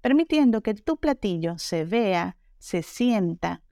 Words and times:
permitiendo 0.00 0.62
que 0.62 0.74
tu 0.74 0.96
platillo 0.98 1.58
se 1.58 1.84
vea, 1.84 2.36
se 2.58 2.82
sienta, 2.82 3.62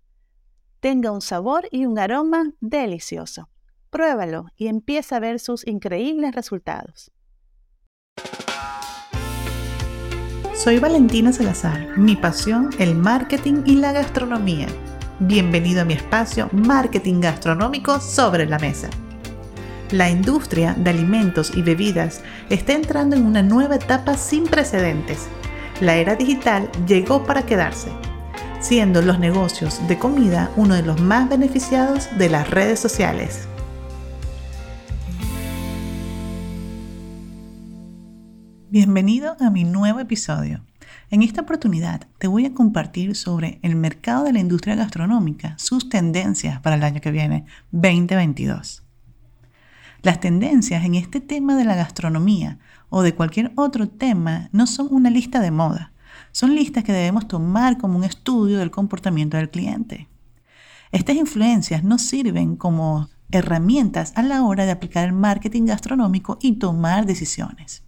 tenga 0.80 1.10
un 1.10 1.20
sabor 1.20 1.68
y 1.70 1.86
un 1.86 1.98
aroma 1.98 2.52
delicioso. 2.60 3.48
Pruébalo 3.90 4.46
y 4.56 4.66
empieza 4.66 5.16
a 5.16 5.20
ver 5.20 5.40
sus 5.40 5.66
increíbles 5.66 6.34
resultados. 6.34 7.10
Soy 10.54 10.78
Valentina 10.78 11.32
Salazar, 11.32 11.96
mi 11.98 12.16
pasión 12.16 12.70
el 12.78 12.94
marketing 12.94 13.62
y 13.66 13.76
la 13.76 13.92
gastronomía. 13.92 14.66
Bienvenido 15.20 15.82
a 15.82 15.84
mi 15.84 15.94
espacio 15.94 16.48
Marketing 16.52 17.20
Gastronómico 17.20 18.00
sobre 18.00 18.46
la 18.46 18.58
Mesa. 18.58 18.90
La 19.92 20.10
industria 20.10 20.74
de 20.74 20.90
alimentos 20.90 21.56
y 21.56 21.62
bebidas 21.62 22.22
está 22.50 22.72
entrando 22.72 23.14
en 23.16 23.24
una 23.24 23.42
nueva 23.42 23.76
etapa 23.76 24.16
sin 24.16 24.44
precedentes. 24.44 25.28
La 25.80 25.96
era 25.96 26.16
digital 26.16 26.70
llegó 26.86 27.24
para 27.24 27.44
quedarse 27.44 27.90
siendo 28.60 29.02
los 29.02 29.18
negocios 29.18 29.86
de 29.86 29.98
comida 29.98 30.50
uno 30.56 30.74
de 30.74 30.82
los 30.82 31.00
más 31.00 31.28
beneficiados 31.28 32.08
de 32.18 32.28
las 32.28 32.50
redes 32.50 32.80
sociales. 32.80 33.46
Bienvenido 38.70 39.36
a 39.38 39.50
mi 39.50 39.64
nuevo 39.64 40.00
episodio. 40.00 40.64
En 41.10 41.22
esta 41.22 41.42
oportunidad 41.42 42.08
te 42.18 42.26
voy 42.26 42.46
a 42.46 42.54
compartir 42.54 43.14
sobre 43.14 43.60
el 43.62 43.76
mercado 43.76 44.24
de 44.24 44.32
la 44.32 44.40
industria 44.40 44.74
gastronómica, 44.74 45.54
sus 45.58 45.88
tendencias 45.88 46.60
para 46.60 46.76
el 46.76 46.82
año 46.82 47.00
que 47.00 47.12
viene, 47.12 47.46
2022. 47.70 48.85
Las 50.02 50.20
tendencias 50.20 50.84
en 50.84 50.94
este 50.94 51.20
tema 51.20 51.56
de 51.56 51.64
la 51.64 51.74
gastronomía 51.74 52.58
o 52.88 53.02
de 53.02 53.14
cualquier 53.14 53.52
otro 53.56 53.88
tema 53.88 54.48
no 54.52 54.66
son 54.66 54.88
una 54.90 55.10
lista 55.10 55.40
de 55.40 55.50
moda, 55.50 55.92
son 56.32 56.54
listas 56.54 56.84
que 56.84 56.92
debemos 56.92 57.28
tomar 57.28 57.78
como 57.78 57.96
un 57.96 58.04
estudio 58.04 58.58
del 58.58 58.70
comportamiento 58.70 59.36
del 59.36 59.50
cliente. 59.50 60.08
Estas 60.92 61.16
influencias 61.16 61.82
nos 61.82 62.02
sirven 62.02 62.56
como 62.56 63.08
herramientas 63.30 64.12
a 64.16 64.22
la 64.22 64.44
hora 64.44 64.64
de 64.64 64.70
aplicar 64.70 65.04
el 65.04 65.12
marketing 65.12 65.64
gastronómico 65.66 66.38
y 66.40 66.52
tomar 66.54 67.06
decisiones. 67.06 67.82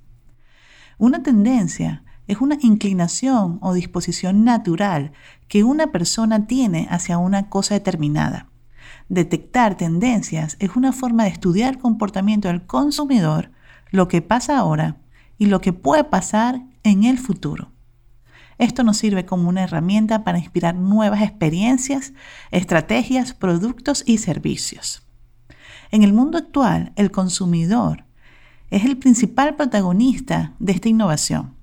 Una 0.99 1.23
tendencia 1.23 2.03
es 2.27 2.41
una 2.41 2.59
inclinación 2.61 3.59
o 3.63 3.73
disposición 3.73 4.45
natural 4.45 5.13
que 5.47 5.65
una 5.65 5.93
persona 5.93 6.47
tiene 6.47 6.89
hacia 6.91 7.19
una 7.19 7.49
cosa 7.49 7.75
determinada. 7.75 8.49
Detectar 9.09 9.77
tendencias 9.77 10.57
es 10.61 10.77
una 10.77 10.93
forma 10.93 11.25
de 11.25 11.31
estudiar 11.31 11.75
el 11.75 11.79
comportamiento 11.79 12.49
del 12.49 12.67
consumidor, 12.67 13.51
lo 13.91 14.09
que 14.09 14.23
pasa 14.23 14.59
ahora 14.59 14.97
y 15.39 15.47
lo 15.47 15.61
que 15.61 15.73
puede 15.73 16.05
pasar 16.05 16.63
en 16.83 17.05
el 17.05 17.19
futuro. 17.19 17.73
Esto 18.59 18.83
nos 18.83 18.97
sirve 18.97 19.25
como 19.25 19.49
una 19.49 19.63
herramienta 19.63 20.25
para 20.25 20.39
inspirar 20.39 20.75
nuevas 20.75 21.23
experiencias, 21.23 22.13
estrategias, 22.51 23.33
productos 23.33 24.03
y 24.05 24.19
servicios. 24.19 25.03
En 25.91 26.03
el 26.03 26.13
mundo 26.13 26.39
actual, 26.39 26.93
el 26.97 27.11
consumidor 27.11 28.05
es 28.71 28.85
el 28.85 28.99
principal 28.99 29.57
protagonista 29.57 30.55
de 30.59 30.73
esta 30.73 30.89
innovación. 30.89 31.58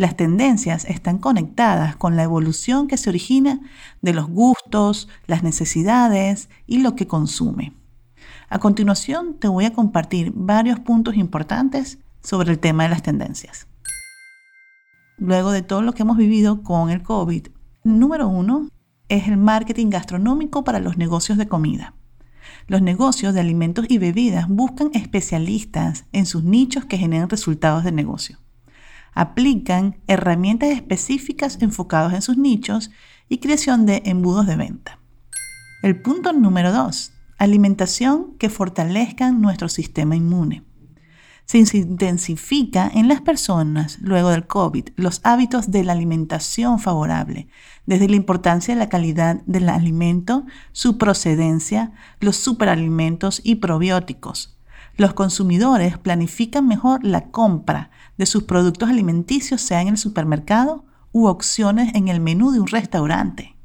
Las 0.00 0.16
tendencias 0.16 0.86
están 0.86 1.18
conectadas 1.18 1.94
con 1.94 2.16
la 2.16 2.22
evolución 2.22 2.88
que 2.88 2.96
se 2.96 3.10
origina 3.10 3.60
de 4.00 4.14
los 4.14 4.28
gustos, 4.28 5.08
las 5.26 5.42
necesidades 5.42 6.48
y 6.66 6.78
lo 6.78 6.96
que 6.96 7.06
consume. 7.06 7.74
A 8.48 8.58
continuación 8.58 9.34
te 9.38 9.48
voy 9.48 9.66
a 9.66 9.72
compartir 9.72 10.32
varios 10.34 10.80
puntos 10.80 11.16
importantes 11.16 11.98
sobre 12.22 12.50
el 12.50 12.58
tema 12.58 12.84
de 12.84 12.88
las 12.88 13.02
tendencias 13.02 13.66
luego 15.20 15.52
de 15.52 15.62
todo 15.62 15.82
lo 15.82 15.92
que 15.92 16.02
hemos 16.02 16.16
vivido 16.16 16.62
con 16.62 16.90
el 16.90 17.02
COVID, 17.02 17.48
número 17.84 18.26
uno 18.26 18.68
es 19.08 19.28
el 19.28 19.36
marketing 19.36 19.90
gastronómico 19.90 20.64
para 20.64 20.80
los 20.80 20.96
negocios 20.96 21.36
de 21.36 21.46
comida. 21.46 21.94
Los 22.66 22.80
negocios 22.80 23.34
de 23.34 23.40
alimentos 23.40 23.84
y 23.88 23.98
bebidas 23.98 24.48
buscan 24.48 24.90
especialistas 24.94 26.06
en 26.12 26.26
sus 26.26 26.42
nichos 26.42 26.86
que 26.86 26.96
generen 26.96 27.28
resultados 27.28 27.84
de 27.84 27.92
negocio. 27.92 28.38
Aplican 29.12 30.00
herramientas 30.06 30.70
específicas 30.70 31.58
enfocadas 31.60 32.14
en 32.14 32.22
sus 32.22 32.36
nichos 32.36 32.90
y 33.28 33.38
creación 33.38 33.86
de 33.86 34.02
embudos 34.04 34.46
de 34.46 34.56
venta. 34.56 34.98
El 35.82 36.00
punto 36.00 36.32
número 36.32 36.72
dos, 36.72 37.12
alimentación 37.38 38.36
que 38.38 38.50
fortalezcan 38.50 39.40
nuestro 39.40 39.68
sistema 39.68 40.16
inmune 40.16 40.64
se 41.50 41.78
intensifica 41.78 42.88
en 42.94 43.08
las 43.08 43.22
personas 43.22 43.98
luego 44.00 44.30
del 44.30 44.46
COVID 44.46 44.90
los 44.94 45.20
hábitos 45.24 45.72
de 45.72 45.82
la 45.82 45.94
alimentación 45.94 46.78
favorable, 46.78 47.48
desde 47.86 48.08
la 48.08 48.14
importancia 48.14 48.72
de 48.72 48.78
la 48.78 48.88
calidad 48.88 49.42
del 49.46 49.68
alimento, 49.68 50.44
su 50.70 50.96
procedencia, 50.96 51.90
los 52.20 52.36
superalimentos 52.36 53.40
y 53.42 53.56
probióticos. 53.56 54.60
Los 54.96 55.12
consumidores 55.14 55.98
planifican 55.98 56.68
mejor 56.68 57.02
la 57.02 57.32
compra 57.32 57.90
de 58.20 58.26
sus 58.26 58.44
productos 58.44 58.88
alimenticios, 58.88 59.60
sea 59.60 59.80
en 59.80 59.88
el 59.88 59.96
supermercado 59.96 60.84
u 61.10 61.26
opciones 61.26 61.94
en 61.94 62.06
el 62.06 62.20
menú 62.20 62.52
de 62.52 62.60
un 62.60 62.68
restaurante. 62.68 63.56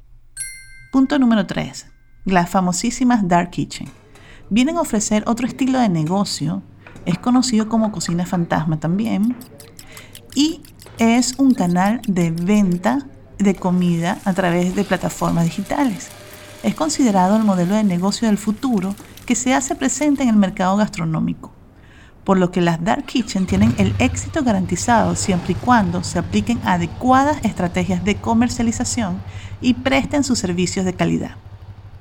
Punto 0.92 1.20
número 1.20 1.46
3. 1.46 1.88
Las 2.24 2.50
famosísimas 2.50 3.28
Dark 3.28 3.52
Kitchen. 3.52 3.90
Vienen 4.50 4.78
a 4.78 4.82
ofrecer 4.82 5.24
otro 5.28 5.46
estilo 5.46 5.78
de 5.78 5.90
negocio 5.90 6.64
es 7.06 7.20
conocido 7.20 7.70
como 7.70 7.92
Cocina 7.92 8.26
Fantasma 8.26 8.80
también. 8.80 9.36
Y 10.34 10.62
es 10.98 11.36
un 11.38 11.54
canal 11.54 12.02
de 12.08 12.32
venta 12.32 13.08
de 13.38 13.56
comida 13.56 14.20
a 14.26 14.34
través 14.34 14.76
de 14.76 14.84
plataformas 14.84 15.44
digitales. 15.46 16.10
Es 16.64 16.76
considerado 16.76 17.36
el 17.36 17.44
modelo 17.44 17.76
de 17.76 17.84
negocio 17.84 18.28
del 18.28 18.38
futuro 18.38 18.96
que 19.26 19.36
se 19.36 19.54
hace 19.54 19.76
presente 19.76 20.24
en 20.24 20.30
el 20.30 20.36
mercado 20.36 20.78
gastronómico, 20.78 21.52
por 22.26 22.40
lo 22.40 22.52
que 22.52 22.60
las 22.60 22.84
Dark 22.84 23.06
Kitchen 23.06 23.46
tienen 23.46 23.74
el 23.78 23.94
éxito 24.00 24.44
garantizado 24.44 25.16
siempre 25.16 25.54
y 25.54 25.56
cuando 25.56 26.04
se 26.04 26.20
apliquen 26.20 26.60
adecuadas 26.66 27.38
estrategias 27.44 28.04
de 28.04 28.16
comercialización 28.16 29.22
y 29.62 29.76
presten 29.76 30.24
sus 30.24 30.40
servicios 30.40 30.86
de 30.86 30.96
calidad. 30.96 31.36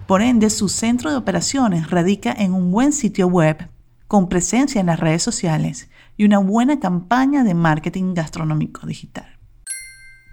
Por 0.06 0.22
ende, 0.22 0.50
su 0.50 0.68
centro 0.68 1.10
de 1.10 1.16
operaciones 1.16 1.90
radica 1.90 2.34
en 2.36 2.54
un 2.54 2.72
buen 2.72 2.92
sitio 2.92 3.28
web 3.28 3.68
con 4.08 4.28
presencia 4.28 4.80
en 4.80 4.86
las 4.86 5.00
redes 5.00 5.22
sociales 5.22 5.88
y 6.16 6.24
una 6.24 6.38
buena 6.38 6.80
campaña 6.80 7.44
de 7.44 7.54
marketing 7.54 8.14
gastronómico 8.14 8.86
digital. 8.86 9.38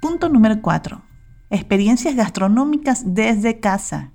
Punto 0.02 0.30
número 0.30 0.62
4. 0.62 1.02
Experiencias 1.50 2.16
gastronómicas 2.16 3.04
desde 3.14 3.60
casa. 3.60 4.12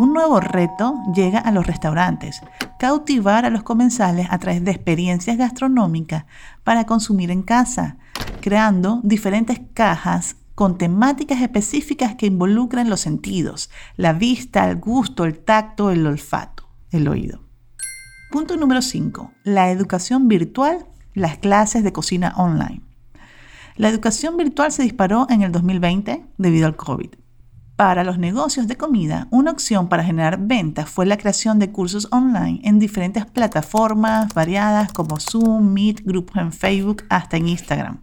Un 0.00 0.14
nuevo 0.14 0.40
reto 0.40 0.94
llega 1.14 1.40
a 1.40 1.52
los 1.52 1.66
restaurantes, 1.66 2.40
cautivar 2.78 3.44
a 3.44 3.50
los 3.50 3.62
comensales 3.62 4.28
a 4.30 4.38
través 4.38 4.64
de 4.64 4.70
experiencias 4.70 5.36
gastronómicas 5.36 6.24
para 6.64 6.86
consumir 6.86 7.30
en 7.30 7.42
casa, 7.42 7.98
creando 8.40 9.02
diferentes 9.04 9.60
cajas 9.74 10.36
con 10.54 10.78
temáticas 10.78 11.42
específicas 11.42 12.14
que 12.14 12.24
involucran 12.24 12.88
los 12.88 13.00
sentidos, 13.00 13.68
la 13.98 14.14
vista, 14.14 14.70
el 14.70 14.76
gusto, 14.76 15.26
el 15.26 15.38
tacto, 15.38 15.90
el 15.90 16.06
olfato, 16.06 16.66
el 16.90 17.06
oído. 17.06 17.42
Punto 18.30 18.56
número 18.56 18.80
5. 18.80 19.32
La 19.44 19.70
educación 19.70 20.28
virtual, 20.28 20.86
las 21.12 21.36
clases 21.36 21.84
de 21.84 21.92
cocina 21.92 22.32
online. 22.38 22.80
La 23.76 23.90
educación 23.90 24.38
virtual 24.38 24.72
se 24.72 24.82
disparó 24.82 25.26
en 25.28 25.42
el 25.42 25.52
2020 25.52 26.24
debido 26.38 26.66
al 26.66 26.76
COVID. 26.76 27.19
Para 27.80 28.04
los 28.04 28.18
negocios 28.18 28.68
de 28.68 28.76
comida, 28.76 29.26
una 29.30 29.52
opción 29.52 29.88
para 29.88 30.04
generar 30.04 30.38
ventas 30.38 30.90
fue 30.90 31.06
la 31.06 31.16
creación 31.16 31.58
de 31.58 31.72
cursos 31.72 32.08
online 32.10 32.60
en 32.62 32.78
diferentes 32.78 33.24
plataformas 33.24 34.34
variadas 34.34 34.92
como 34.92 35.18
Zoom, 35.18 35.72
Meet, 35.72 36.02
grupos 36.04 36.36
en 36.36 36.52
Facebook, 36.52 37.04
hasta 37.08 37.38
en 37.38 37.48
Instagram. 37.48 38.00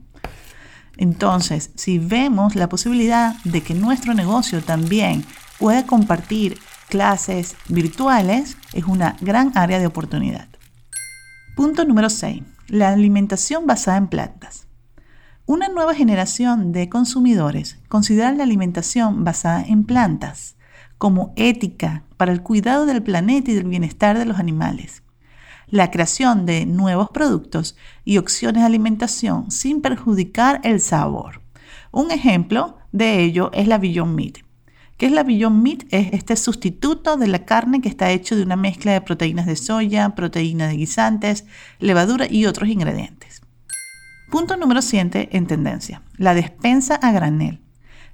Entonces, 0.95 1.69
si 1.75 2.00
vemos 2.00 2.56
la 2.56 2.69
posibilidad 2.69 3.35
de 3.44 3.62
que 3.62 3.75
nuestro 3.75 4.15
negocio 4.15 4.63
también 4.63 5.24
pueda 5.59 5.85
compartir 5.85 6.57
clases 6.89 7.56
virtuales 7.69 8.57
es 8.74 8.85
una 8.85 9.15
gran 9.21 9.51
área 9.53 9.77
de 9.77 9.85
oportunidad. 9.85 10.47
Punto 11.56 11.85
número 11.85 12.09
6. 12.09 12.41
La 12.69 12.89
alimentación 12.89 13.68
basada 13.68 13.97
en 13.97 14.07
plantas. 14.07 14.67
Una 15.50 15.70
nueva 15.70 15.96
generación 15.96 16.74
de 16.74 16.90
consumidores 16.90 17.80
considera 17.88 18.34
la 18.34 18.44
alimentación 18.44 19.24
basada 19.24 19.64
en 19.64 19.86
plantas 19.86 20.58
como 20.98 21.32
ética 21.38 22.04
para 22.18 22.34
el 22.34 22.44
cuidado 22.44 22.86
del 22.86 23.02
planeta 23.02 23.52
y 23.52 23.54
del 23.54 23.64
bienestar 23.64 24.18
de 24.18 24.26
los 24.26 24.40
animales. 24.40 25.04
La 25.68 25.90
creación 25.90 26.46
de 26.46 26.66
nuevos 26.66 27.12
productos 27.12 27.78
y 28.04 28.18
opciones 28.18 28.62
de 28.62 28.66
alimentación 28.66 29.50
sin 29.50 29.80
perjudicar 29.80 30.60
el 30.66 30.82
sabor. 30.82 31.42
Un 31.94 32.12
ejemplo 32.12 32.80
de 32.92 33.24
ello 33.24 33.50
es 33.54 33.70
la 33.70 33.78
Beyond 33.78 34.16
Meat. 34.16 34.40
¿Qué 34.98 35.06
es 35.06 35.14
la 35.14 35.24
Beyond 35.24 35.64
Meat? 35.64 35.84
Es 35.92 36.12
este 36.12 36.36
sustituto 36.36 37.16
de 37.16 37.28
la 37.28 37.46
carne 37.46 37.80
que 37.80 37.88
está 37.88 38.12
hecho 38.12 38.36
de 38.36 38.44
una 38.44 38.58
mezcla 38.58 38.92
de 38.92 39.00
proteínas 39.00 39.46
de 39.46 39.56
soya, 39.56 40.10
proteínas 40.10 40.72
de 40.72 40.76
guisantes, 40.76 41.46
levadura 41.80 42.28
y 42.30 42.48
otros 42.48 42.68
ingredientes. 42.68 43.47
Punto 44.29 44.57
número 44.57 44.81
7 44.81 45.29
en 45.38 45.47
tendencia, 45.47 46.01
la 46.18 46.33
despensa 46.33 46.95
a 46.95 47.13
granel. 47.13 47.62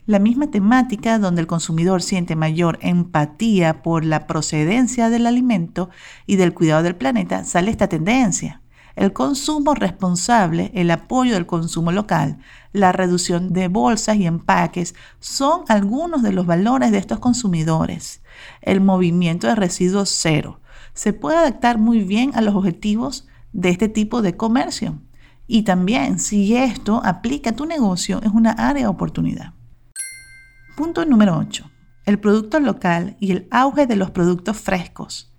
La 0.06 0.20
misma 0.20 0.52
temática 0.52 1.18
donde 1.18 1.42
el 1.42 1.48
consumidor 1.48 2.04
siente 2.04 2.36
mayor 2.36 2.78
empatía 2.84 3.82
por 3.82 4.06
la 4.06 4.28
procedencia 4.28 5.10
del 5.10 5.26
alimento 5.26 5.90
y 6.28 6.36
del 6.36 6.54
cuidado 6.54 6.84
del 6.84 6.96
planeta, 6.96 7.44
sale 7.46 7.72
esta 7.72 7.88
tendencia. 7.88 8.62
El 8.96 9.12
consumo 9.12 9.74
responsable, 9.74 10.72
el 10.76 10.92
apoyo 10.92 11.34
del 11.34 11.48
consumo 11.48 11.92
local, 11.92 12.38
la 12.74 12.92
reducción 12.92 13.52
de 13.52 13.68
bolsas 13.68 14.18
y 14.18 14.28
empaques 14.28 14.94
son 15.20 15.64
algunos 15.68 16.22
de 16.22 16.32
los 16.32 16.46
valores 16.46 16.92
de 16.92 17.00
estos 17.00 17.18
consumidores. 17.18 18.22
El 18.62 18.82
movimiento 18.82 19.48
de 19.48 19.56
residuos 19.56 20.10
cero 20.10 20.60
se 20.94 21.12
puede 21.12 21.38
adaptar 21.38 21.80
muy 21.80 22.04
bien 22.04 22.34
a 22.36 22.42
los 22.42 22.54
objetivos 22.54 23.28
de 23.52 23.70
este 23.70 23.88
tipo 23.90 24.22
de 24.22 24.38
comercio. 24.38 25.00
Y 25.54 25.62
también, 25.62 26.18
si 26.18 26.56
esto 26.56 27.00
aplica 27.06 27.52
a 27.52 27.56
tu 27.56 27.68
negocio, 27.68 28.20
es 28.24 28.32
una 28.32 28.54
área 28.54 28.86
de 28.86 28.88
oportunidad. 28.88 29.54
Punto 30.76 31.06
número 31.06 31.38
8. 31.38 31.70
El 32.08 32.18
producto 32.18 32.60
local 32.60 33.18
y 33.20 33.34
el 33.34 33.48
auge 33.52 33.86
de 33.86 33.96
los 33.96 34.10
productos 34.10 34.58
frescos. 34.58 35.32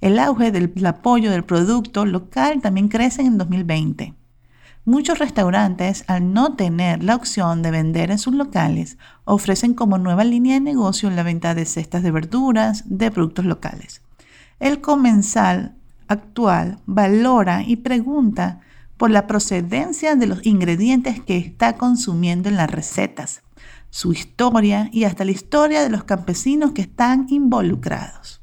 El 0.00 0.18
auge 0.18 0.50
del 0.50 0.72
apoyo 0.84 1.30
del 1.30 1.44
producto 1.44 2.04
local 2.04 2.60
también 2.60 2.88
crece 2.88 3.22
en 3.22 3.38
2020. 3.38 4.16
Muchos 4.84 5.20
restaurantes, 5.20 6.02
al 6.08 6.32
no 6.32 6.56
tener 6.56 7.04
la 7.04 7.14
opción 7.14 7.62
de 7.62 7.70
vender 7.70 8.10
en 8.10 8.18
sus 8.18 8.34
locales, 8.34 8.98
ofrecen 9.24 9.74
como 9.74 9.96
nueva 9.96 10.24
línea 10.24 10.54
de 10.54 10.60
negocio 10.60 11.08
la 11.08 11.22
venta 11.22 11.54
de 11.54 11.66
cestas 11.66 12.02
de 12.02 12.10
verduras 12.10 12.82
de 12.86 13.12
productos 13.12 13.44
locales. 13.44 14.02
El 14.58 14.80
comensal 14.80 15.76
actual 16.08 16.80
valora 16.86 17.62
y 17.62 17.76
pregunta 17.76 18.58
por 19.02 19.10
la 19.10 19.26
procedencia 19.26 20.14
de 20.14 20.28
los 20.28 20.46
ingredientes 20.46 21.20
que 21.20 21.36
está 21.36 21.76
consumiendo 21.76 22.48
en 22.48 22.54
las 22.54 22.70
recetas, 22.70 23.42
su 23.90 24.12
historia 24.12 24.90
y 24.92 25.02
hasta 25.02 25.24
la 25.24 25.32
historia 25.32 25.82
de 25.82 25.90
los 25.90 26.04
campesinos 26.04 26.70
que 26.70 26.82
están 26.82 27.26
involucrados. 27.28 28.40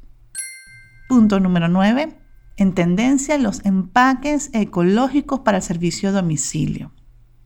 Punto 1.08 1.40
número 1.40 1.68
9. 1.68 2.14
En 2.58 2.74
tendencia 2.74 3.38
los 3.38 3.64
empaques 3.64 4.50
ecológicos 4.52 5.40
para 5.40 5.56
el 5.56 5.62
servicio 5.62 6.12
domicilio. 6.12 6.92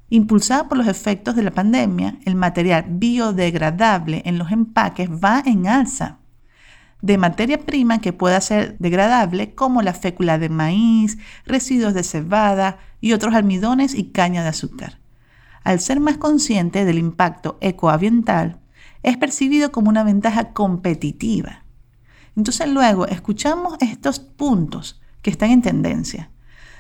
Impulsada 0.09 0.67
por 0.69 0.79
los 0.79 0.89
efectos 0.89 1.37
de 1.37 1.45
la 1.45 1.53
pandemia, 1.53 2.19
el 2.25 2.35
material 2.35 2.85
biodegradable 2.89 4.23
en 4.25 4.39
los 4.39 4.51
empaques 4.51 5.09
va 5.09 5.41
en 5.47 5.69
alza 5.69 6.19
de 7.05 7.19
materia 7.19 7.59
prima 7.59 8.01
que 8.01 8.15
pueda 8.15 8.41
ser 8.41 8.79
degradable 8.79 9.55
como 9.55 9.83
la 9.83 9.93
fécula 9.93 10.39
de 10.39 10.49
maíz, 10.49 11.19
residuos 11.45 11.93
de 11.93 12.03
cebada 12.03 12.79
y 13.03 13.13
otros 13.13 13.35
almidones 13.35 13.95
y 13.95 14.05
caña 14.05 14.43
de 14.43 14.49
azúcar. 14.49 15.01
Al 15.65 15.81
ser 15.81 16.01
más 16.01 16.17
consciente 16.17 16.87
del 16.87 16.97
impacto 16.97 17.59
ecoambiental, 17.61 18.59
es 19.03 19.19
percibido 19.19 19.71
como 19.71 19.91
una 19.91 20.03
ventaja 20.03 20.55
competitiva. 20.55 21.65
Entonces 22.37 22.69
luego 22.69 23.07
escuchamos 23.07 23.75
estos 23.81 24.19
puntos 24.19 25.03
que 25.21 25.29
están 25.29 25.51
en 25.51 25.61
tendencia. 25.61 26.31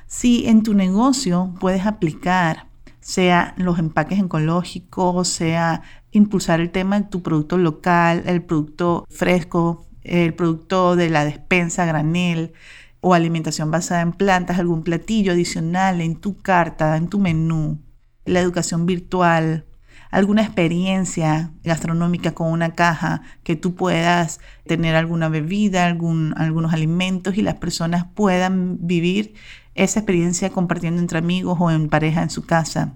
Si 0.07 0.47
en 0.47 0.63
tu 0.63 0.73
negocio 0.73 1.55
puedes 1.61 1.85
aplicar, 1.85 2.69
sea 3.01 3.53
los 3.59 3.79
empaques 3.79 4.19
ecológicos, 4.19 5.29
sea 5.29 5.83
impulsar 6.13 6.61
el 6.61 6.71
tema 6.71 6.99
de 6.99 7.09
tu 7.09 7.23
producto 7.23 7.59
local, 7.59 8.23
el 8.25 8.43
producto 8.43 9.05
fresco, 9.11 9.87
el 10.05 10.35
producto 10.35 10.97
de 10.97 11.11
la 11.11 11.25
despensa 11.25 11.85
granel 11.87 12.53
o 13.01 13.15
alimentación 13.15 13.71
basada 13.71 14.03
en 14.03 14.13
plantas, 14.13 14.59
algún 14.59 14.83
platillo 14.83 15.33
adicional 15.33 16.01
en 16.01 16.17
tu 16.17 16.39
carta, 16.39 16.97
en 16.97 17.09
tu 17.09 17.19
menú, 17.19 17.81
la 18.25 18.41
educación 18.41 18.87
virtual, 18.87 19.67
alguna 20.11 20.43
experiencia 20.43 21.51
gastronómica 21.65 22.33
con 22.33 22.53
una 22.53 22.75
caja 22.75 23.23
que 23.43 23.57
tú 23.57 23.75
puedas 23.75 24.41
tener 24.67 24.95
alguna 24.95 25.29
bebida, 25.29 25.87
algún, 25.87 26.35
algunos 26.37 26.73
alimentos 26.73 27.37
y 27.37 27.43
las 27.43 27.57
personas 27.57 28.07
puedan 28.15 28.79
vivir 28.87 29.35
esa 29.75 30.01
experiencia 30.01 30.51
compartiendo 30.51 31.01
entre 31.01 31.19
amigos 31.19 31.59
o 31.61 31.71
en 31.71 31.89
pareja 31.89 32.23
en 32.23 32.31
su 32.31 32.47
casa. 32.47 32.95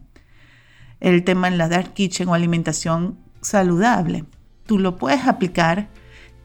El 1.01 1.25
tema 1.25 1.49
en 1.49 1.59
la 1.59 1.69
dark 1.69 1.93
kitchen 1.93 2.29
o 2.29 2.35
alimentación 2.35 3.19
saludable. 3.41 4.25
Tú 4.65 4.79
lo 4.79 4.97
puedes 4.97 5.27
aplicar 5.27 5.89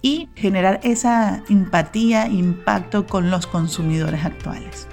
y 0.03 0.29
generar 0.35 0.81
esa 0.83 1.43
empatía 1.49 2.27
impacto 2.27 3.07
con 3.07 3.31
los 3.31 3.47
consumidores 3.47 4.23
actuales. 4.23 4.87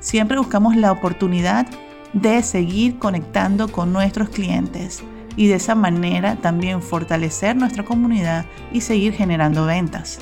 Siempre 0.00 0.36
buscamos 0.36 0.76
la 0.76 0.90
oportunidad 0.90 1.66
de 2.12 2.42
seguir 2.42 2.98
conectando 2.98 3.68
con 3.68 3.92
nuestros 3.92 4.28
clientes 4.28 5.02
y 5.36 5.46
de 5.46 5.54
esa 5.54 5.74
manera 5.76 6.36
también 6.36 6.82
fortalecer 6.82 7.56
nuestra 7.56 7.84
comunidad 7.84 8.44
y 8.72 8.82
seguir 8.82 9.14
generando 9.14 9.64
ventas. 9.64 10.18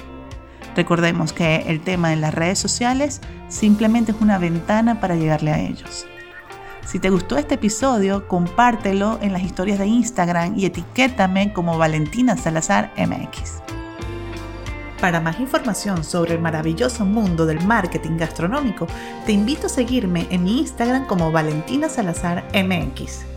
Recordemos 0.77 1.33
que 1.33 1.65
el 1.67 1.81
tema 1.81 2.11
de 2.11 2.17
las 2.17 2.35
redes 2.35 2.59
sociales 2.59 3.23
simplemente 3.49 4.13
es 4.13 4.21
una 4.21 4.39
ventana 4.39 5.01
para 5.01 5.17
llegarle 5.17 5.51
a 5.51 5.59
ellos. 5.59 6.07
Si 6.85 6.99
te 6.99 7.09
gustó 7.09 7.39
este 7.39 7.55
episodio, 7.55 8.29
compártelo 8.29 9.19
en 9.23 9.33
las 9.33 9.43
historias 9.43 9.79
de 9.79 9.87
Instagram 9.87 10.59
y 10.59 10.67
etiquétame 10.67 11.53
como 11.55 11.79
Valentina 11.79 12.37
Salazar 12.37 12.93
MX. 12.99 13.80
Para 15.01 15.21
más 15.21 15.41
información 15.41 16.05
sobre 16.05 16.35
el 16.35 16.43
maravilloso 16.43 17.07
mundo 17.07 17.47
del 17.47 17.65
marketing 17.65 18.19
gastronómico, 18.19 18.87
te 19.25 19.33
invito 19.33 19.67
a 19.67 19.71
seguirme 19.71 20.27
en 20.31 20.45
mi 20.45 20.59
Instagram 20.59 21.07
como 21.07 21.33
Valentina 21.33 21.89
Salazar 21.89 22.45
MX. 22.53 23.30